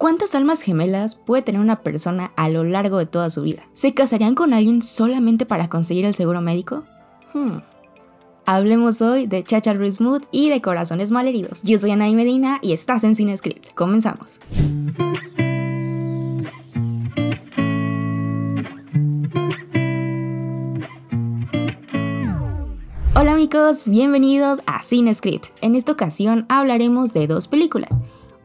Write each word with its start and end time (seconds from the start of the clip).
¿Cuántas 0.00 0.36
almas 0.36 0.62
gemelas 0.62 1.16
puede 1.16 1.42
tener 1.42 1.60
una 1.60 1.82
persona 1.82 2.30
a 2.36 2.48
lo 2.48 2.62
largo 2.62 2.98
de 2.98 3.06
toda 3.06 3.30
su 3.30 3.42
vida? 3.42 3.64
¿Se 3.72 3.94
casarían 3.94 4.36
con 4.36 4.54
alguien 4.54 4.80
solamente 4.80 5.44
para 5.44 5.68
conseguir 5.68 6.04
el 6.04 6.14
seguro 6.14 6.40
médico? 6.40 6.84
Hmm. 7.34 7.58
Hablemos 8.46 9.02
hoy 9.02 9.26
de 9.26 9.42
Chacha 9.42 9.74
Smooth 9.74 10.22
y 10.30 10.50
de 10.50 10.62
Corazones 10.62 11.10
Malheridos. 11.10 11.62
Yo 11.64 11.78
soy 11.78 11.90
Anaí 11.90 12.14
Medina 12.14 12.60
y 12.62 12.74
estás 12.74 13.02
en 13.02 13.16
Cine 13.16 13.36
Script. 13.36 13.74
Comenzamos. 13.74 14.38
Hola 23.16 23.32
amigos, 23.32 23.82
bienvenidos 23.84 24.60
a 24.66 24.80
Cine 24.84 25.12
Script. 25.12 25.46
En 25.60 25.74
esta 25.74 25.90
ocasión 25.90 26.46
hablaremos 26.48 27.12
de 27.12 27.26
dos 27.26 27.48
películas. 27.48 27.98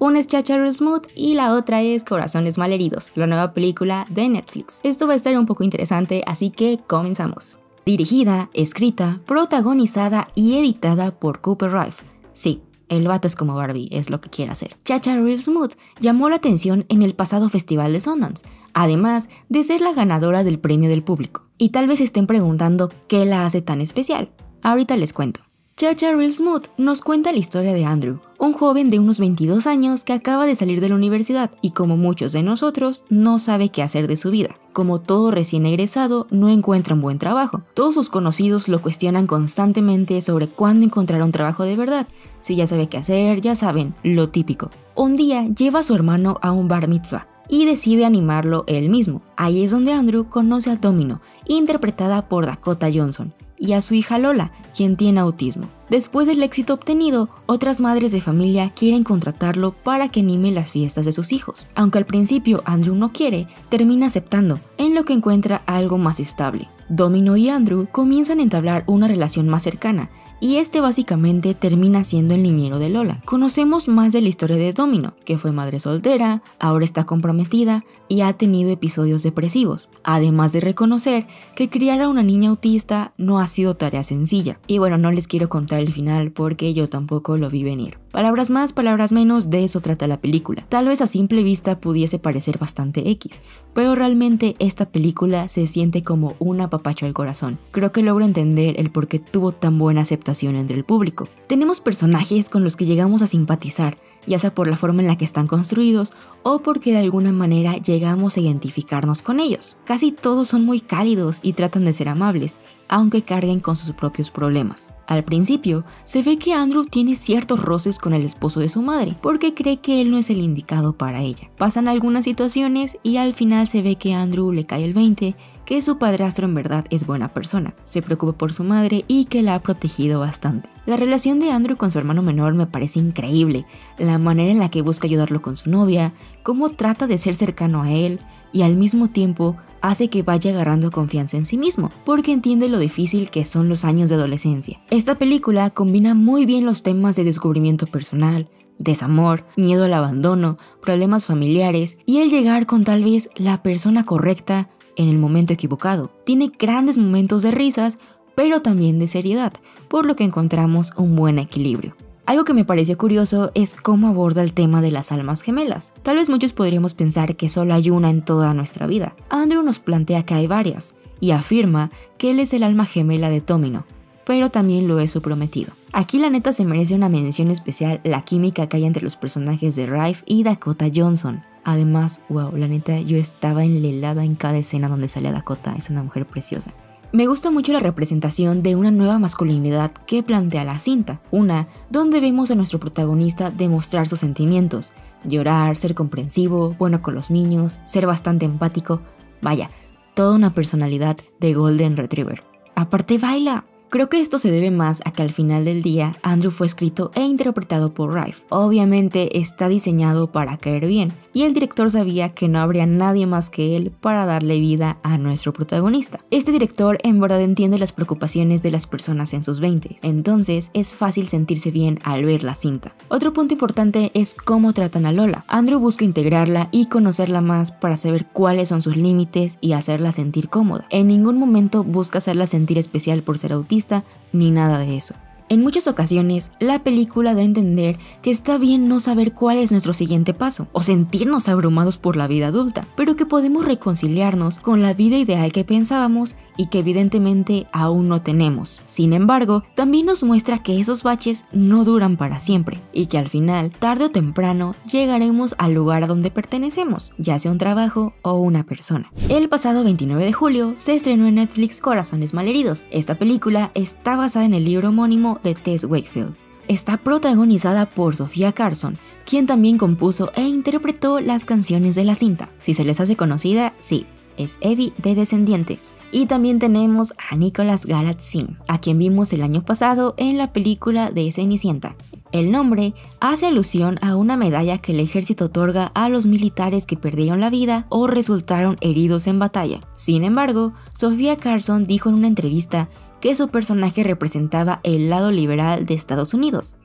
Una 0.04 0.20
es 0.20 0.28
Chacha 0.28 0.58
Smooth 0.74 1.06
y 1.16 1.36
la 1.36 1.54
otra 1.54 1.82
es 1.82 2.04
Corazones 2.04 2.58
Malheridos, 2.58 3.14
la 3.16 3.26
nueva 3.26 3.54
película 3.54 4.06
de 4.10 4.28
Netflix. 4.28 4.82
Esto 4.84 5.08
va 5.08 5.14
a 5.14 5.16
estar 5.16 5.34
un 5.38 5.46
poco 5.46 5.64
interesante, 5.64 6.24
así 6.28 6.50
que 6.50 6.78
comenzamos. 6.88 7.60
Dirigida, 7.86 8.50
escrita, 8.54 9.22
protagonizada 9.26 10.28
y 10.36 10.58
editada 10.58 11.18
por 11.18 11.40
Cooper 11.40 11.72
Rife. 11.72 12.04
Sí, 12.34 12.62
el 12.90 13.08
vato 13.08 13.28
es 13.28 13.38
como 13.38 13.56
Barbie, 13.56 13.88
es 13.92 14.10
lo 14.10 14.20
que 14.20 14.30
quiere 14.30 14.52
hacer. 14.52 14.76
Chacha 14.84 15.16
Real 15.16 15.42
Smooth 15.42 15.72
llamó 16.02 16.28
la 16.28 16.36
atención 16.36 16.84
en 16.90 17.02
el 17.02 17.16
pasado 17.16 17.48
festival 17.48 17.94
de 17.94 18.02
Sundance, 18.02 18.44
además 18.74 19.30
de 19.48 19.64
ser 19.64 19.80
la 19.80 19.94
ganadora 19.94 20.44
del 20.44 20.60
premio 20.60 20.90
del 20.90 21.04
público. 21.04 21.46
Y 21.58 21.70
tal 21.70 21.88
vez 21.88 22.02
estén 22.02 22.28
preguntando 22.28 22.92
qué 23.08 23.24
la 23.24 23.46
hace 23.46 23.62
tan 23.62 23.80
especial. 23.80 24.32
Ahorita 24.64 24.98
les 24.98 25.14
cuento. 25.14 25.40
Chacha 25.76 26.12
Smooth 26.32 26.68
nos 26.78 27.02
cuenta 27.02 27.32
la 27.32 27.40
historia 27.40 27.74
de 27.74 27.84
Andrew, 27.84 28.20
un 28.38 28.54
joven 28.54 28.92
de 28.92 29.00
unos 29.00 29.18
22 29.18 29.66
años 29.66 30.04
que 30.04 30.14
acaba 30.14 30.46
de 30.46 30.54
salir 30.54 30.82
de 30.82 30.90
la 30.90 30.94
universidad 30.94 31.50
y 31.62 31.72
como 31.72 31.98
muchos 31.98 32.32
de 32.32 32.44
nosotros 32.44 33.06
no 33.10 33.40
sabe 33.40 33.70
qué 33.70 33.82
hacer 33.82 34.08
de 34.08 34.16
su 34.16 34.30
vida. 34.30 34.52
Como 34.72 35.02
todo 35.02 35.32
recién 35.32 35.66
egresado, 35.66 36.28
no 36.30 36.50
encuentra 36.50 36.94
un 36.94 37.02
buen 37.02 37.18
trabajo. 37.18 37.64
Todos 37.74 37.96
sus 37.96 38.10
conocidos 38.10 38.68
lo 38.68 38.84
cuestionan 38.84 39.26
constantemente 39.26 40.22
sobre 40.22 40.48
cuándo 40.48 40.86
encontrará 40.86 41.26
un 41.26 41.32
trabajo 41.32 41.64
de 41.64 41.76
verdad. 41.76 42.08
Si 42.40 42.56
ya 42.56 42.68
sabe 42.68 42.88
qué 42.88 42.98
hacer, 42.98 43.42
ya 43.42 43.56
saben, 43.56 43.96
lo 44.04 44.30
típico. 44.30 44.70
Un 44.94 45.16
día 45.16 45.48
lleva 45.48 45.80
a 45.80 45.84
su 45.84 45.96
hermano 45.96 46.38
a 46.44 46.52
un 46.52 46.68
bar 46.68 46.88
mitzvah 46.88 47.28
y 47.50 47.66
decide 47.66 48.06
animarlo 48.06 48.64
él 48.68 48.90
mismo. 48.90 49.24
Ahí 49.38 49.64
es 49.64 49.72
donde 49.72 49.92
Andrew 49.92 50.30
conoce 50.30 50.70
a 50.70 50.76
Domino, 50.76 51.20
interpretada 51.48 52.30
por 52.30 52.46
Dakota 52.46 52.90
Johnson 52.94 53.34
y 53.58 53.74
a 53.74 53.82
su 53.82 53.94
hija 53.94 54.18
Lola, 54.20 54.52
quien 54.76 54.98
tiene 54.98 55.20
autismo. 55.20 55.68
Después 55.90 56.28
del 56.28 56.42
éxito 56.42 56.74
obtenido, 56.74 57.30
otras 57.46 57.80
madres 57.80 58.12
de 58.12 58.22
familia 58.22 58.72
quieren 58.72 59.04
contratarlo 59.04 59.72
para 59.72 60.10
que 60.10 60.22
anime 60.22 60.52
las 60.52 60.72
fiestas 60.72 61.06
de 61.06 61.12
sus 61.12 61.32
hijos. 61.32 61.68
Aunque 61.76 62.00
al 62.00 62.06
principio 62.06 62.64
Andrew 62.66 62.96
no 62.96 63.12
quiere, 63.12 63.48
termina 63.70 64.08
aceptando, 64.08 64.60
en 64.78 64.96
lo 64.96 65.06
que 65.06 65.14
encuentra 65.14 65.62
algo 65.66 65.98
más 65.98 66.20
estable. 66.20 66.68
Domino 66.90 67.38
y 67.38 67.50
Andrew 67.50 67.88
comienzan 67.92 68.40
a 68.40 68.44
entablar 68.44 68.84
una 68.88 69.08
relación 69.08 69.48
más 69.48 69.64
cercana, 69.64 70.10
y 70.44 70.58
este 70.58 70.82
básicamente 70.82 71.54
termina 71.54 72.04
siendo 72.04 72.36
el 72.36 72.44
niñero 72.44 72.78
de 72.78 72.90
Lola. 72.90 73.22
Conocemos 73.24 73.88
más 73.88 74.12
de 74.12 74.20
la 74.20 74.28
historia 74.28 74.58
de 74.58 74.74
Domino, 74.74 75.14
que 75.24 75.38
fue 75.38 75.54
madre 75.54 75.80
soltera, 75.80 76.44
ahora 76.60 76.84
está 76.84 77.06
comprometida 77.06 77.86
y 78.14 78.22
ha 78.22 78.34
tenido 78.34 78.70
episodios 78.70 79.24
depresivos, 79.24 79.90
además 80.04 80.54
de 80.54 80.60
reconocer 80.60 81.26
que 81.56 81.68
criar 81.68 82.00
a 82.00 82.08
una 82.08 82.22
niña 82.22 82.52
autista 82.52 83.12
no 83.18 83.40
ha 83.40 83.48
sido 83.48 83.76
tarea 83.76 84.04
sencilla. 84.04 84.60
Y 84.68 84.78
bueno, 84.78 85.00
no 85.00 85.12
les 85.12 85.28
quiero 85.28 85.50
contar 85.50 85.80
el 85.80 85.92
final 85.92 86.32
porque 86.32 86.76
yo 86.76 86.90
tampoco 86.90 87.38
lo 87.38 87.50
vi 87.50 87.64
venir. 87.64 87.98
Palabras 88.12 88.52
más, 88.52 88.72
palabras 88.72 89.12
menos, 89.12 89.50
de 89.50 89.64
eso 89.64 89.80
trata 89.80 90.06
la 90.06 90.22
película. 90.22 90.64
Tal 90.70 90.88
vez 90.88 91.02
a 91.02 91.08
simple 91.08 91.42
vista 91.42 91.80
pudiese 91.80 92.20
parecer 92.20 92.60
bastante 92.60 93.10
X, 93.10 93.42
pero 93.74 93.96
realmente 93.96 94.54
esta 94.60 94.86
película 94.86 95.50
se 95.50 95.66
siente 95.66 96.04
como 96.04 96.36
un 96.38 96.62
apapacho 96.62 97.08
al 97.08 97.14
corazón. 97.14 97.58
Creo 97.72 97.92
que 97.92 98.04
logro 98.04 98.24
entender 98.24 98.80
el 98.80 98.92
por 98.92 99.08
qué 99.08 99.18
tuvo 99.18 99.52
tan 99.54 99.80
buena 99.80 100.02
aceptación 100.02 100.56
entre 100.58 100.78
el 100.78 100.84
público. 100.84 101.28
Tenemos 101.48 101.82
personajes 101.82 102.50
con 102.50 102.64
los 102.64 102.78
que 102.78 102.86
llegamos 102.86 103.24
a 103.24 103.28
simpatizar, 103.28 103.98
ya 104.28 104.38
sea 104.38 104.54
por 104.54 104.68
la 104.68 104.78
forma 104.78 105.02
en 105.02 105.08
la 105.08 105.18
que 105.18 105.26
están 105.26 105.48
construidos 105.48 106.14
o 106.44 106.60
porque 106.60 106.92
de 106.92 107.00
alguna 107.00 107.32
manera 107.32 107.78
llegamos 108.04 108.36
a 108.36 108.42
identificarnos 108.42 109.22
con 109.22 109.40
ellos. 109.40 109.78
Casi 109.86 110.12
todos 110.12 110.50
son 110.50 110.66
muy 110.66 110.82
cálidos 110.82 111.40
y 111.42 111.54
tratan 111.54 111.86
de 111.86 111.94
ser 111.94 112.10
amables, 112.10 112.58
aunque 112.90 113.22
carguen 113.22 113.62
con 113.62 113.78
sus 113.78 113.96
propios 113.96 114.30
problemas. 114.30 114.94
Al 115.08 115.24
principio, 115.24 115.86
se 116.04 116.22
ve 116.22 116.38
que 116.38 116.54
Andrew 116.54 116.84
tiene 116.84 117.16
ciertos 117.16 117.62
roces 117.62 118.00
con 118.00 118.14
el 118.14 118.26
esposo 118.26 118.60
de 118.60 118.68
su 118.68 118.82
madre, 118.82 119.16
porque 119.22 119.54
cree 119.54 119.78
que 119.78 120.02
él 120.02 120.12
no 120.12 120.18
es 120.18 120.30
el 120.30 120.42
indicado 120.42 120.92
para 120.98 121.22
ella. 121.22 121.50
Pasan 121.58 121.88
algunas 121.88 122.26
situaciones 122.26 122.98
y 123.04 123.16
al 123.18 123.32
final 123.32 123.68
se 123.68 123.82
ve 123.82 123.96
que 123.96 124.14
Andrew 124.14 124.52
le 124.52 124.66
cae 124.66 124.84
el 124.84 124.94
20 124.94 125.38
que 125.66 125.82
su 125.82 125.98
padrastro 125.98 126.46
en 126.46 126.56
verdad 126.56 126.86
es 126.90 127.08
buena 127.08 127.34
persona, 127.34 127.74
se 127.86 128.02
preocupa 128.02 128.34
por 128.34 128.52
su 128.52 128.66
madre 128.66 129.06
y 129.08 129.26
que 129.26 129.44
la 129.44 129.56
ha 129.56 129.62
protegido 129.62 130.20
bastante. 130.20 130.73
La 130.86 130.98
relación 130.98 131.40
de 131.40 131.50
Andrew 131.50 131.78
con 131.78 131.92
su 131.92 131.98
hermano 131.98 132.22
menor 132.22 132.56
me 132.56 132.68
parece 132.68 133.00
increíble, 133.00 133.66
la 133.98 134.18
manera 134.18 134.52
en 134.52 134.60
la 134.60 134.70
que 134.70 134.82
busca 134.82 135.08
ayudarlo 135.08 135.42
con 135.42 135.56
su 135.56 135.70
novia, 135.70 136.12
cómo 136.44 136.70
trata 136.70 137.08
de 137.08 137.18
ser 137.18 137.36
cercano 137.36 137.84
a 137.84 137.92
él 137.92 138.20
y 138.52 138.64
al 138.64 138.76
mismo 138.76 139.08
tiempo 139.08 139.56
hace 139.80 140.10
que 140.10 140.24
vaya 140.24 140.52
agarrando 140.52 140.92
confianza 140.92 141.38
en 141.38 141.46
sí 141.46 141.58
mismo, 141.58 141.90
porque 142.06 142.34
entiende 142.34 142.68
lo 142.68 142.80
difícil 142.80 143.30
que 143.30 143.46
son 143.46 143.70
los 143.70 143.86
años 143.86 144.10
de 144.10 144.16
adolescencia. 144.16 144.82
Esta 144.90 145.16
película 145.16 145.70
combina 145.70 146.16
muy 146.16 146.46
bien 146.46 146.66
los 146.66 146.84
temas 146.84 147.16
de 147.16 147.24
descubrimiento 147.24 147.88
personal, 147.88 148.50
desamor, 148.78 149.46
miedo 149.56 149.86
al 149.86 149.94
abandono, 149.94 150.58
problemas 150.82 151.26
familiares 151.26 151.98
y 152.06 152.20
el 152.20 152.30
llegar 152.30 152.66
con 152.66 152.84
tal 152.84 153.04
vez 153.04 153.30
la 153.36 153.64
persona 153.64 154.04
correcta 154.04 154.70
en 154.98 155.08
el 155.08 155.18
momento 155.18 155.54
equivocado. 155.54 156.12
Tiene 156.26 156.52
grandes 156.58 156.98
momentos 156.98 157.42
de 157.42 157.52
risas, 157.52 157.98
pero 158.36 158.62
también 158.62 159.00
de 159.00 159.08
seriedad, 159.08 159.54
por 159.88 160.06
lo 160.06 160.16
que 160.16 160.24
encontramos 160.24 160.94
un 160.98 161.16
buen 161.16 161.40
equilibrio. 161.40 161.96
Algo 162.26 162.46
que 162.46 162.54
me 162.54 162.64
pareció 162.64 162.98
curioso 162.98 163.52
es 163.54 163.76
cómo 163.76 164.08
aborda 164.08 164.44
el 164.44 164.54
tema 164.54 164.82
de 164.82 164.92
las 164.92 165.12
almas 165.12 165.42
gemelas. 165.42 165.94
Tal 166.04 166.16
vez 166.16 166.30
muchos 166.30 166.54
podríamos 166.54 166.94
pensar 166.94 167.36
que 167.36 167.50
solo 167.50 167.74
hay 167.74 167.90
una 167.90 168.10
en 168.10 168.24
toda 168.24 168.54
nuestra 168.54 168.88
vida. 168.88 169.14
Andrew 169.30 169.62
nos 169.62 169.80
plantea 169.80 170.24
que 170.24 170.34
hay 170.34 170.48
varias, 170.48 170.96
y 171.24 171.32
afirma 171.32 171.90
que 172.18 172.32
él 172.32 172.40
es 172.42 172.54
el 172.54 172.64
alma 172.64 172.86
gemela 172.86 173.30
de 173.30 173.40
Tomino, 173.40 173.86
pero 174.26 174.50
también 174.50 174.90
lo 174.90 175.00
es 175.00 175.12
su 175.12 175.22
prometido. 175.22 175.72
Aquí 175.94 176.20
la 176.20 176.30
neta 176.30 176.52
se 176.52 176.66
merece 176.66 176.96
una 176.96 177.08
mención 177.08 177.50
especial 177.50 178.02
la 178.04 178.24
química 178.24 178.68
que 178.68 178.76
hay 178.76 178.84
entre 178.84 179.04
los 179.04 179.16
personajes 179.16 179.78
de 179.78 179.86
Rife 179.86 180.24
y 180.26 180.44
Dakota 180.44 180.88
Johnson. 180.94 181.44
Además, 181.64 182.20
wow, 182.28 182.56
la 182.58 182.68
neta, 182.68 183.00
yo 183.00 183.16
estaba 183.16 183.64
enlelada 183.64 184.26
en 184.26 184.36
cada 184.36 184.58
escena 184.58 184.90
donde 184.90 185.08
sale 185.08 185.32
Dakota, 185.32 185.76
es 185.78 185.90
una 185.90 186.04
mujer 186.04 186.26
preciosa. 186.26 186.72
Me 187.14 187.28
gusta 187.28 187.52
mucho 187.52 187.72
la 187.74 187.80
representación 187.80 188.64
de 188.64 188.76
una 188.76 188.90
nueva 188.90 189.20
masculinidad 189.20 189.92
que 189.92 190.24
plantea 190.24 190.64
la 190.64 190.80
cinta, 190.80 191.22
una 191.30 191.68
donde 191.92 192.20
vemos 192.20 192.50
a 192.50 192.56
nuestro 192.56 192.80
protagonista 192.80 193.52
demostrar 193.52 194.08
sus 194.08 194.22
sentimientos, 194.22 194.94
llorar, 195.24 195.78
ser 195.78 195.94
comprensivo, 195.94 196.76
bueno 196.80 197.04
con 197.04 197.14
los 197.14 197.30
niños, 197.30 197.82
ser 197.86 198.08
bastante 198.08 198.46
empático, 198.46 199.00
vaya, 199.44 199.70
toda 200.16 200.34
una 200.34 200.56
personalidad 200.56 201.16
de 201.40 201.54
Golden 201.54 201.98
Retriever. 201.98 202.44
Aparte 202.74 203.20
baila, 203.20 203.64
Creo 203.94 204.10
que 204.10 204.20
esto 204.20 204.40
se 204.40 204.50
debe 204.50 204.72
más 204.72 205.04
a 205.06 205.12
que 205.12 205.22
al 205.22 205.32
final 205.32 205.66
del 205.66 205.84
día 205.84 206.18
Andrew 206.24 206.50
fue 206.50 206.66
escrito 206.66 207.12
e 207.14 207.22
interpretado 207.22 207.94
por 207.94 208.16
Rife. 208.16 208.44
Obviamente 208.50 209.38
está 209.38 209.70
diseñado 209.70 210.32
para 210.32 210.58
caer 210.58 210.88
bien, 210.88 211.14
y 211.32 211.44
el 211.44 211.54
director 211.54 211.92
sabía 211.92 212.30
que 212.30 212.48
no 212.48 212.60
habría 212.60 212.88
nadie 212.88 213.28
más 213.28 213.52
que 213.52 213.76
él 213.76 213.92
para 213.92 214.26
darle 214.26 214.60
vida 214.60 214.98
a 215.04 215.20
nuestro 215.20 215.54
protagonista. 215.54 216.18
Este 216.32 216.52
director 216.52 216.98
en 217.04 217.20
verdad 217.20 217.42
entiende 217.42 217.78
las 217.78 217.92
preocupaciones 217.92 218.64
de 218.64 218.72
las 218.72 218.88
personas 218.88 219.32
en 219.36 219.44
sus 219.44 219.60
20, 219.60 219.98
entonces 220.02 220.72
es 220.74 220.96
fácil 220.96 221.28
sentirse 221.28 221.70
bien 221.70 222.00
al 222.04 222.26
ver 222.26 222.44
la 222.44 222.56
cinta. 222.56 222.96
Otro 223.10 223.32
punto 223.32 223.54
importante 223.54 224.10
es 224.16 224.34
cómo 224.34 224.74
tratan 224.74 225.06
a 225.06 225.12
Lola. 225.12 225.46
Andrew 225.48 225.78
busca 225.78 226.04
integrarla 226.04 226.68
y 226.72 226.88
conocerla 226.88 227.42
más 227.42 227.72
para 227.72 227.96
saber 227.96 228.26
cuáles 228.26 228.70
son 228.70 228.82
sus 228.82 228.98
límites 228.98 229.60
y 229.62 229.74
hacerla 229.74 230.14
sentir 230.14 230.50
cómoda. 230.50 230.88
En 230.90 231.10
ningún 231.10 231.38
momento 231.38 231.84
busca 231.84 232.18
hacerla 232.18 232.48
sentir 232.48 232.80
especial 232.80 233.22
por 233.22 233.38
ser 233.38 233.54
autista 233.54 233.83
ni 234.32 234.52
nada 234.52 234.80
de 234.80 234.98
eso. 234.98 235.16
En 235.50 235.62
muchas 235.62 235.88
ocasiones, 235.88 236.52
la 236.60 236.80
película 236.80 237.34
da 237.34 237.42
a 237.42 237.44
entender 237.44 237.98
que 238.22 238.32
está 238.32 238.58
bien 238.58 238.88
no 238.88 239.00
saber 239.00 239.34
cuál 239.34 239.58
es 239.58 239.72
nuestro 239.72 239.94
siguiente 239.94 240.34
paso 240.34 240.68
o 240.72 240.82
sentirnos 240.82 241.50
abrumados 241.50 241.98
por 241.98 242.16
la 242.16 242.28
vida 242.28 242.48
adulta, 242.48 242.86
pero 242.96 243.16
que 243.16 243.26
podemos 243.26 243.66
reconciliarnos 243.66 244.60
con 244.60 244.82
la 244.82 244.94
vida 244.94 245.18
ideal 245.18 245.52
que 245.52 245.64
pensábamos 245.64 246.36
y 246.58 246.68
que 246.68 246.80
evidentemente 246.80 247.68
aún 247.72 248.08
no 248.08 248.22
tenemos. 248.22 248.82
Sin 248.86 249.14
embargo, 249.14 249.64
también 249.76 250.06
nos 250.06 250.24
muestra 250.24 250.62
que 250.62 250.80
esos 250.80 251.04
baches 251.04 251.46
no 251.52 251.84
duran 251.84 252.18
para 252.18 252.40
siempre 252.40 252.80
y 252.92 253.08
que 253.08 253.18
al 253.18 253.30
final, 253.30 253.72
tarde 253.72 254.06
o 254.06 254.12
temprano, 254.12 254.76
llegaremos 254.92 255.56
al 255.58 255.74
lugar 255.74 256.04
a 256.04 256.08
donde 256.08 256.32
pertenecemos, 256.32 257.12
ya 257.18 257.40
sea 257.40 257.52
un 257.52 257.58
trabajo 257.58 258.14
o 258.22 258.34
una 258.34 258.64
persona. 258.64 259.12
El 259.30 259.50
pasado 259.50 259.84
29 259.84 260.26
de 260.26 260.34
julio 260.34 260.74
se 260.78 260.94
estrenó 260.94 261.28
en 261.28 261.36
Netflix 261.36 261.80
Corazones 261.80 262.34
Malheridos. 262.34 262.86
Esta 262.92 263.16
película 263.16 263.72
está 263.74 264.16
basada 264.16 264.46
en 264.46 264.54
el 264.54 264.66
libro 264.66 264.90
homónimo 264.90 265.33
de 265.44 265.54
Tess 265.54 265.86
Wakefield. 265.86 266.36
Está 266.68 266.98
protagonizada 266.98 267.90
por 267.90 268.16
Sofía 268.16 268.54
Carson, 268.54 268.98
quien 269.26 269.46
también 269.46 269.78
compuso 269.78 270.32
e 270.36 270.44
interpretó 270.44 271.20
las 271.20 271.46
canciones 271.46 271.96
de 271.96 272.06
la 272.06 272.16
cinta. 272.16 272.50
Si 272.60 272.74
se 272.74 272.86
les 272.86 273.00
hace 273.00 273.16
conocida, 273.16 273.74
sí, 273.80 274.06
es 274.38 274.58
Evie 274.62 274.94
de 274.98 275.16
Descendientes. 275.16 275.94
Y 276.12 276.26
también 276.26 276.60
tenemos 276.60 277.14
a 277.30 277.36
Nicholas 277.36 277.86
Galatzin, 277.86 278.58
a 278.68 278.80
quien 278.80 278.98
vimos 278.98 279.34
el 279.34 279.44
año 279.44 279.64
pasado 279.64 280.14
en 280.18 280.38
la 280.38 280.54
película 280.54 281.12
de 281.12 281.32
Cenicienta. 281.32 281.96
El 282.32 282.52
nombre 282.52 282.96
hace 283.20 283.46
alusión 283.46 284.00
a 284.02 284.16
una 284.16 284.38
medalla 284.38 284.80
que 284.80 284.92
el 284.92 285.00
ejército 285.00 285.46
otorga 285.46 285.92
a 285.94 286.10
los 286.10 286.26
militares 286.26 286.88
que 286.88 286.98
perdieron 286.98 287.40
la 287.40 287.52
vida 287.52 287.86
o 287.90 288.08
resultaron 288.08 288.78
heridos 288.82 289.28
en 289.28 289.38
batalla. 289.38 289.82
Sin 289.96 290.24
embargo, 290.24 290.74
Sofía 290.96 291.38
Carson 291.38 291.86
dijo 291.86 292.10
en 292.10 292.16
una 292.16 292.28
entrevista 292.28 292.90
que 293.24 293.36
su 293.36 293.48
personaje 293.48 294.04
representaba 294.04 294.82
el 294.84 295.10
lado 295.10 295.32
liberal 295.32 295.86
de 295.86 295.94
Estados 295.94 296.34
Unidos, 296.34 296.76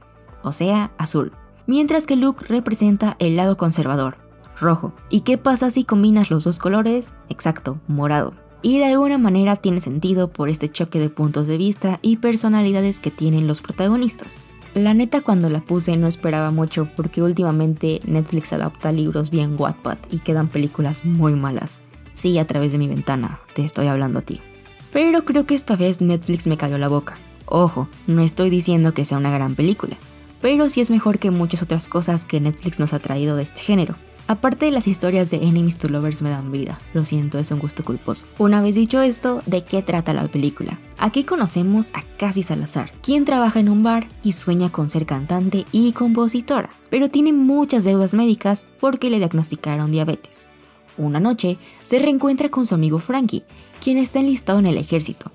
o 0.44 0.52
sea, 0.52 0.92
azul, 0.96 1.32
mientras 1.66 2.06
que 2.06 2.14
Luke 2.14 2.44
representa 2.48 3.16
el 3.18 3.34
lado 3.34 3.56
conservador, 3.56 4.18
rojo. 4.60 4.94
¿Y 5.10 5.22
qué 5.22 5.36
pasa 5.36 5.68
si 5.68 5.82
combinas 5.82 6.30
los 6.30 6.44
dos 6.44 6.60
colores? 6.60 7.14
Exacto, 7.28 7.80
morado. 7.88 8.34
Y 8.62 8.78
de 8.78 8.84
alguna 8.84 9.18
manera 9.18 9.56
tiene 9.56 9.80
sentido 9.80 10.32
por 10.32 10.48
este 10.48 10.68
choque 10.68 11.00
de 11.00 11.10
puntos 11.10 11.48
de 11.48 11.58
vista 11.58 11.98
y 12.02 12.18
personalidades 12.18 13.00
que 13.00 13.10
tienen 13.10 13.48
los 13.48 13.60
protagonistas. 13.60 14.42
La 14.74 14.94
neta 14.94 15.22
cuando 15.22 15.50
la 15.50 15.64
puse 15.64 15.96
no 15.96 16.06
esperaba 16.06 16.52
mucho 16.52 16.88
porque 16.94 17.20
últimamente 17.20 18.00
Netflix 18.06 18.52
adapta 18.52 18.92
libros 18.92 19.30
bien 19.30 19.56
Wattpad 19.58 19.98
y 20.08 20.20
quedan 20.20 20.46
películas 20.46 21.04
muy 21.04 21.34
malas. 21.34 21.82
Sí, 22.12 22.38
a 22.38 22.46
través 22.46 22.70
de 22.70 22.78
mi 22.78 22.86
ventana, 22.86 23.40
te 23.56 23.64
estoy 23.64 23.88
hablando 23.88 24.20
a 24.20 24.22
ti. 24.22 24.40
Pero 24.92 25.24
creo 25.24 25.46
que 25.46 25.54
esta 25.54 25.76
vez 25.76 26.00
Netflix 26.00 26.46
me 26.46 26.56
cayó 26.56 26.78
la 26.78 26.88
boca. 26.88 27.18
Ojo, 27.46 27.88
no 28.06 28.22
estoy 28.22 28.50
diciendo 28.50 28.94
que 28.94 29.04
sea 29.04 29.18
una 29.18 29.30
gran 29.30 29.54
película, 29.54 29.96
pero 30.40 30.68
sí 30.68 30.80
es 30.80 30.90
mejor 30.90 31.18
que 31.18 31.30
muchas 31.30 31.62
otras 31.62 31.88
cosas 31.88 32.24
que 32.24 32.40
Netflix 32.40 32.78
nos 32.78 32.92
ha 32.92 32.98
traído 32.98 33.36
de 33.36 33.42
este 33.42 33.62
género. 33.62 33.94
Aparte 34.26 34.66
de 34.66 34.72
las 34.72 34.86
historias 34.86 35.30
de 35.30 35.38
Enemies 35.38 35.78
to 35.78 35.88
Lovers 35.88 36.20
me 36.20 36.28
dan 36.28 36.52
vida, 36.52 36.78
lo 36.92 37.06
siento, 37.06 37.38
es 37.38 37.50
un 37.50 37.60
gusto 37.60 37.82
culposo. 37.82 38.26
Una 38.36 38.60
vez 38.60 38.74
dicho 38.74 39.00
esto, 39.00 39.40
¿de 39.46 39.64
qué 39.64 39.80
trata 39.80 40.12
la 40.12 40.28
película? 40.28 40.78
Aquí 40.98 41.24
conocemos 41.24 41.86
a 41.94 42.02
Cassie 42.18 42.42
Salazar, 42.42 42.92
quien 43.00 43.24
trabaja 43.24 43.58
en 43.58 43.70
un 43.70 43.82
bar 43.82 44.06
y 44.22 44.32
sueña 44.32 44.70
con 44.70 44.90
ser 44.90 45.06
cantante 45.06 45.64
y 45.72 45.92
compositora, 45.92 46.68
pero 46.90 47.08
tiene 47.08 47.32
muchas 47.32 47.84
deudas 47.84 48.12
médicas 48.12 48.66
porque 48.80 49.08
le 49.08 49.16
diagnosticaron 49.16 49.92
diabetes. 49.92 50.50
Una 50.98 51.20
noche 51.20 51.58
se 51.80 51.98
reencuentra 51.98 52.50
con 52.50 52.66
su 52.66 52.74
amigo 52.74 52.98
Frankie, 52.98 53.44
quien 53.82 53.96
está 53.96 54.18
enlistado 54.18 54.58
en 54.58 54.66
el 54.66 54.76
ejército. 54.76 55.30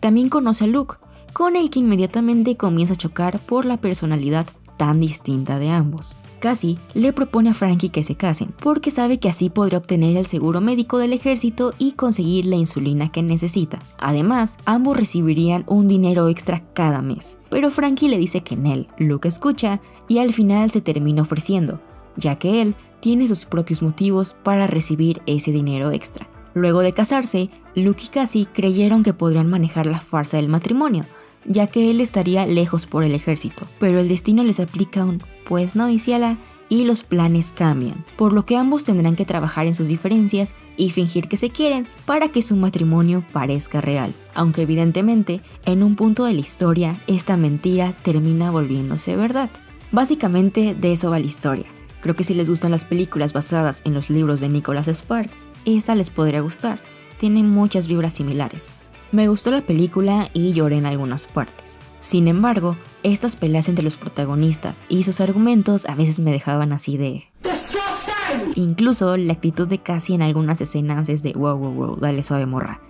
También 0.00 0.28
conoce 0.28 0.64
a 0.64 0.66
Luke, 0.66 0.96
con 1.32 1.54
el 1.54 1.70
que 1.70 1.78
inmediatamente 1.78 2.56
comienza 2.56 2.94
a 2.94 2.96
chocar 2.96 3.38
por 3.38 3.64
la 3.66 3.76
personalidad 3.76 4.46
tan 4.76 5.00
distinta 5.00 5.58
de 5.58 5.70
ambos. 5.70 6.16
Cassie 6.40 6.76
le 6.94 7.12
propone 7.12 7.50
a 7.50 7.54
Frankie 7.54 7.90
que 7.90 8.02
se 8.02 8.16
casen, 8.16 8.52
porque 8.60 8.90
sabe 8.90 9.18
que 9.18 9.28
así 9.28 9.48
podrá 9.48 9.78
obtener 9.78 10.16
el 10.16 10.26
seguro 10.26 10.60
médico 10.60 10.98
del 10.98 11.12
ejército 11.12 11.72
y 11.78 11.92
conseguir 11.92 12.46
la 12.46 12.56
insulina 12.56 13.12
que 13.12 13.22
necesita. 13.22 13.78
Además, 13.98 14.58
ambos 14.64 14.96
recibirían 14.96 15.64
un 15.68 15.86
dinero 15.86 16.28
extra 16.28 16.64
cada 16.74 17.00
mes. 17.00 17.38
Pero 17.48 17.70
Frankie 17.70 18.08
le 18.08 18.18
dice 18.18 18.42
que 18.42 18.54
en 18.54 18.66
él, 18.66 18.88
Luke 18.98 19.28
escucha 19.28 19.80
y 20.08 20.18
al 20.18 20.32
final 20.32 20.68
se 20.70 20.80
termina 20.80 21.22
ofreciendo, 21.22 21.80
ya 22.16 22.34
que 22.34 22.60
él 22.60 22.74
tiene 23.02 23.26
sus 23.28 23.44
propios 23.44 23.82
motivos 23.82 24.34
para 24.44 24.68
recibir 24.68 25.20
ese 25.26 25.50
dinero 25.50 25.90
extra. 25.90 26.28
Luego 26.54 26.80
de 26.80 26.94
casarse, 26.94 27.50
Luke 27.74 28.04
y 28.04 28.08
Cassie 28.08 28.46
creyeron 28.46 29.02
que 29.02 29.12
podrían 29.12 29.50
manejar 29.50 29.86
la 29.86 30.00
farsa 30.00 30.36
del 30.36 30.48
matrimonio, 30.48 31.04
ya 31.44 31.66
que 31.66 31.90
él 31.90 32.00
estaría 32.00 32.46
lejos 32.46 32.86
por 32.86 33.02
el 33.02 33.14
ejército, 33.14 33.66
pero 33.80 33.98
el 33.98 34.08
destino 34.08 34.44
les 34.44 34.60
aplica 34.60 35.04
un 35.04 35.22
pues 35.44 35.74
no, 35.74 35.90
Ciela, 35.98 36.38
y 36.68 36.84
los 36.84 37.02
planes 37.02 37.52
cambian, 37.52 38.04
por 38.16 38.32
lo 38.32 38.46
que 38.46 38.56
ambos 38.56 38.84
tendrán 38.84 39.16
que 39.16 39.26
trabajar 39.26 39.66
en 39.66 39.74
sus 39.74 39.88
diferencias 39.88 40.54
y 40.76 40.90
fingir 40.90 41.28
que 41.28 41.36
se 41.36 41.50
quieren 41.50 41.88
para 42.06 42.28
que 42.28 42.40
su 42.40 42.54
matrimonio 42.56 43.24
parezca 43.32 43.80
real, 43.80 44.14
aunque 44.32 44.62
evidentemente 44.62 45.42
en 45.66 45.82
un 45.82 45.96
punto 45.96 46.24
de 46.24 46.34
la 46.34 46.40
historia 46.40 47.02
esta 47.08 47.36
mentira 47.36 47.94
termina 48.04 48.50
volviéndose 48.50 49.16
verdad. 49.16 49.50
Básicamente 49.90 50.74
de 50.74 50.92
eso 50.92 51.10
va 51.10 51.18
la 51.18 51.26
historia. 51.26 51.66
Creo 52.02 52.16
que 52.16 52.24
si 52.24 52.34
les 52.34 52.50
gustan 52.50 52.72
las 52.72 52.84
películas 52.84 53.32
basadas 53.32 53.80
en 53.84 53.94
los 53.94 54.10
libros 54.10 54.40
de 54.40 54.48
Nicholas 54.48 54.88
Sparks, 54.88 55.46
esta 55.64 55.94
les 55.94 56.10
podría 56.10 56.40
gustar. 56.40 56.80
Tiene 57.16 57.44
muchas 57.44 57.86
vibras 57.86 58.14
similares. 58.14 58.72
Me 59.12 59.28
gustó 59.28 59.52
la 59.52 59.60
película 59.60 60.28
y 60.34 60.52
lloré 60.52 60.78
en 60.78 60.86
algunas 60.86 61.28
partes. 61.28 61.78
Sin 62.00 62.26
embargo, 62.26 62.76
estas 63.04 63.36
peleas 63.36 63.68
entre 63.68 63.84
los 63.84 63.96
protagonistas 63.96 64.82
y 64.88 65.04
sus 65.04 65.20
argumentos 65.20 65.86
a 65.86 65.94
veces 65.94 66.18
me 66.18 66.32
dejaban 66.32 66.72
así 66.72 66.96
de... 66.96 67.30
Incluso 68.56 69.16
la 69.16 69.34
actitud 69.34 69.68
de 69.68 69.78
Cassie 69.78 70.16
en 70.16 70.22
algunas 70.22 70.60
escenas 70.60 71.08
es 71.08 71.22
de 71.22 71.34
wow, 71.34 71.56
wow, 71.56 71.72
wow, 71.72 71.96
dale 72.00 72.24
suave 72.24 72.46
morra 72.46 72.80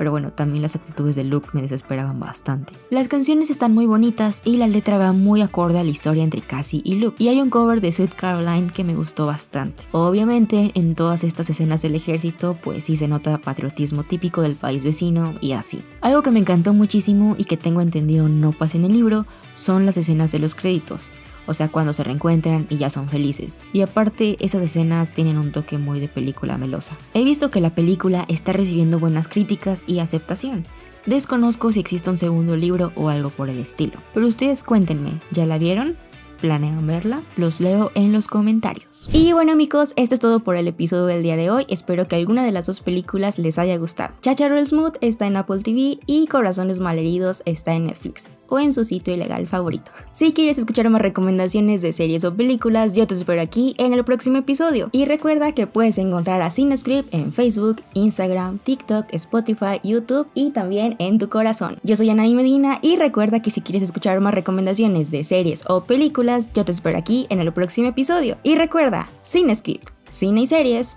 pero 0.00 0.12
bueno, 0.12 0.32
también 0.32 0.62
las 0.62 0.76
actitudes 0.76 1.14
de 1.14 1.24
Luke 1.24 1.50
me 1.52 1.60
desesperaban 1.60 2.18
bastante. 2.18 2.72
Las 2.88 3.06
canciones 3.06 3.50
están 3.50 3.74
muy 3.74 3.84
bonitas 3.84 4.40
y 4.46 4.56
la 4.56 4.66
letra 4.66 4.96
va 4.96 5.12
muy 5.12 5.42
acorde 5.42 5.78
a 5.78 5.84
la 5.84 5.90
historia 5.90 6.24
entre 6.24 6.40
Cassie 6.40 6.80
y 6.86 6.94
Luke. 6.94 7.22
Y 7.22 7.28
hay 7.28 7.38
un 7.42 7.50
cover 7.50 7.82
de 7.82 7.92
Sweet 7.92 8.14
Caroline 8.14 8.68
que 8.68 8.82
me 8.82 8.94
gustó 8.94 9.26
bastante. 9.26 9.84
Obviamente, 9.92 10.70
en 10.72 10.94
todas 10.94 11.22
estas 11.22 11.50
escenas 11.50 11.82
del 11.82 11.96
ejército, 11.96 12.56
pues 12.62 12.84
sí 12.84 12.96
se 12.96 13.08
nota 13.08 13.36
patriotismo 13.36 14.04
típico 14.04 14.40
del 14.40 14.54
país 14.54 14.82
vecino 14.82 15.34
y 15.42 15.52
así. 15.52 15.84
Algo 16.00 16.22
que 16.22 16.30
me 16.30 16.40
encantó 16.40 16.72
muchísimo 16.72 17.34
y 17.36 17.44
que 17.44 17.58
tengo 17.58 17.82
entendido 17.82 18.26
no 18.26 18.52
pasa 18.52 18.78
en 18.78 18.86
el 18.86 18.94
libro 18.94 19.26
son 19.52 19.84
las 19.84 19.98
escenas 19.98 20.32
de 20.32 20.38
los 20.38 20.54
créditos 20.54 21.10
o 21.50 21.54
sea, 21.54 21.68
cuando 21.68 21.92
se 21.92 22.04
reencuentran 22.04 22.68
y 22.70 22.76
ya 22.76 22.90
son 22.90 23.08
felices. 23.08 23.60
Y 23.72 23.80
aparte, 23.80 24.36
esas 24.38 24.62
escenas 24.62 25.12
tienen 25.12 25.36
un 25.36 25.50
toque 25.50 25.78
muy 25.78 25.98
de 25.98 26.06
película 26.06 26.56
melosa. 26.56 26.96
He 27.12 27.24
visto 27.24 27.50
que 27.50 27.60
la 27.60 27.74
película 27.74 28.24
está 28.28 28.52
recibiendo 28.52 29.00
buenas 29.00 29.26
críticas 29.26 29.82
y 29.88 29.98
aceptación. 29.98 30.64
Desconozco 31.06 31.72
si 31.72 31.80
existe 31.80 32.08
un 32.08 32.18
segundo 32.18 32.54
libro 32.54 32.92
o 32.94 33.08
algo 33.08 33.30
por 33.30 33.48
el 33.48 33.58
estilo. 33.58 33.98
Pero 34.14 34.28
ustedes 34.28 34.62
cuéntenme, 34.62 35.20
¿ya 35.32 35.44
la 35.44 35.58
vieron? 35.58 35.96
Planean 36.40 36.86
verla, 36.86 37.22
los 37.36 37.60
leo 37.60 37.90
en 37.94 38.12
los 38.12 38.26
comentarios. 38.26 39.08
Y 39.12 39.32
bueno 39.32 39.52
amigos, 39.52 39.92
esto 39.96 40.14
es 40.14 40.20
todo 40.20 40.40
por 40.40 40.56
el 40.56 40.68
episodio 40.68 41.06
del 41.06 41.22
día 41.22 41.36
de 41.36 41.50
hoy. 41.50 41.66
Espero 41.68 42.08
que 42.08 42.16
alguna 42.16 42.44
de 42.44 42.52
las 42.52 42.66
dos 42.66 42.80
películas 42.80 43.38
les 43.38 43.58
haya 43.58 43.76
gustado. 43.76 44.14
Chacha 44.22 44.48
Smooth 44.66 44.96
está 45.00 45.26
en 45.26 45.36
Apple 45.36 45.60
TV 45.60 45.98
y 46.06 46.26
Corazones 46.26 46.80
Malheridos 46.80 47.42
está 47.44 47.74
en 47.74 47.86
Netflix 47.86 48.26
o 48.50 48.58
en 48.58 48.72
su 48.72 48.84
sitio 48.84 49.14
ilegal 49.14 49.46
favorito. 49.46 49.92
Si 50.12 50.32
quieres 50.32 50.58
escuchar 50.58 50.90
más 50.90 51.00
recomendaciones 51.00 51.82
de 51.82 51.92
series 51.92 52.24
o 52.24 52.34
películas, 52.34 52.94
yo 52.94 53.06
te 53.06 53.14
espero 53.14 53.40
aquí 53.40 53.74
en 53.78 53.94
el 53.94 54.04
próximo 54.04 54.38
episodio. 54.38 54.88
Y 54.92 55.04
recuerda 55.04 55.52
que 55.52 55.66
puedes 55.66 55.98
encontrar 55.98 56.42
a 56.42 56.50
Cinescript 56.50 57.14
en 57.14 57.32
Facebook, 57.32 57.76
Instagram, 57.94 58.58
TikTok, 58.58 59.06
Spotify, 59.12 59.80
YouTube 59.84 60.26
y 60.34 60.50
también 60.50 60.96
en 60.98 61.18
tu 61.18 61.28
corazón. 61.28 61.78
Yo 61.84 61.96
soy 61.96 62.10
Anaí 62.10 62.34
Medina 62.34 62.78
y 62.82 62.96
recuerda 62.96 63.40
que 63.40 63.50
si 63.50 63.60
quieres 63.62 63.82
escuchar 63.82 64.20
más 64.20 64.34
recomendaciones 64.34 65.10
de 65.10 65.24
series 65.24 65.62
o 65.68 65.84
películas, 65.84 66.29
yo 66.54 66.64
te 66.64 66.72
espero 66.72 66.98
aquí 66.98 67.26
en 67.30 67.40
el 67.40 67.52
próximo 67.52 67.88
episodio. 67.88 68.36
Y 68.42 68.54
recuerda, 68.54 69.08
Cine 69.22 69.54
Skip, 69.54 69.82
cine 70.10 70.42
y 70.42 70.46
series 70.46 70.96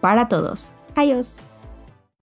para 0.00 0.28
todos. 0.28 0.70
Adiós. 0.94 1.43